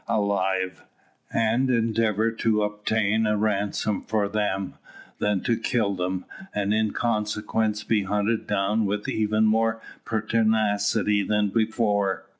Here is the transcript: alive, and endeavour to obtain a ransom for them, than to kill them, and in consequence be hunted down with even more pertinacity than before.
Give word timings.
alive, 0.07 0.83
and 1.31 1.69
endeavour 1.69 2.31
to 2.31 2.63
obtain 2.63 3.27
a 3.27 3.37
ransom 3.37 4.01
for 4.01 4.27
them, 4.27 4.73
than 5.19 5.39
to 5.41 5.55
kill 5.55 5.93
them, 5.93 6.25
and 6.55 6.73
in 6.73 6.89
consequence 6.89 7.83
be 7.83 8.01
hunted 8.05 8.47
down 8.47 8.83
with 8.87 9.07
even 9.07 9.45
more 9.45 9.79
pertinacity 10.03 11.21
than 11.21 11.49
before. 11.49 12.25